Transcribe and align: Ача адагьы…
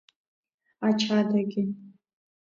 Ача 0.87 1.13
адагьы… 1.21 1.63